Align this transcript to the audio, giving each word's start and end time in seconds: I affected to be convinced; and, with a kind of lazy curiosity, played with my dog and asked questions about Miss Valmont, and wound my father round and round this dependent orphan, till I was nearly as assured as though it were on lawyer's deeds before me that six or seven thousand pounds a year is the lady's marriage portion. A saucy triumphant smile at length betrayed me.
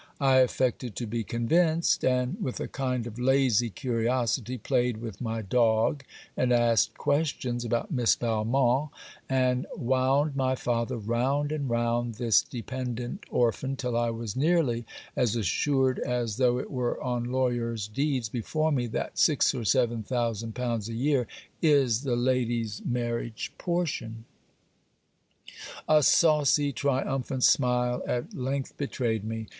I 0.19 0.37
affected 0.37 0.95
to 0.95 1.05
be 1.05 1.23
convinced; 1.23 2.03
and, 2.03 2.41
with 2.41 2.59
a 2.59 2.67
kind 2.67 3.05
of 3.05 3.19
lazy 3.19 3.69
curiosity, 3.69 4.57
played 4.57 4.97
with 4.97 5.21
my 5.21 5.43
dog 5.43 6.03
and 6.35 6.51
asked 6.51 6.97
questions 6.97 7.63
about 7.63 7.91
Miss 7.91 8.15
Valmont, 8.15 8.89
and 9.29 9.67
wound 9.77 10.35
my 10.35 10.55
father 10.55 10.97
round 10.97 11.51
and 11.51 11.69
round 11.69 12.15
this 12.15 12.41
dependent 12.41 13.25
orphan, 13.29 13.75
till 13.75 13.95
I 13.95 14.09
was 14.09 14.35
nearly 14.35 14.85
as 15.15 15.35
assured 15.35 15.99
as 15.99 16.37
though 16.37 16.57
it 16.57 16.71
were 16.71 16.99
on 17.03 17.25
lawyer's 17.25 17.87
deeds 17.87 18.27
before 18.27 18.71
me 18.71 18.87
that 18.87 19.19
six 19.19 19.53
or 19.53 19.63
seven 19.63 20.01
thousand 20.01 20.55
pounds 20.55 20.89
a 20.89 20.95
year 20.95 21.27
is 21.61 22.01
the 22.01 22.15
lady's 22.15 22.81
marriage 22.83 23.51
portion. 23.59 24.25
A 25.87 26.01
saucy 26.01 26.73
triumphant 26.73 27.43
smile 27.43 28.01
at 28.07 28.33
length 28.33 28.75
betrayed 28.77 29.23
me. 29.23 29.49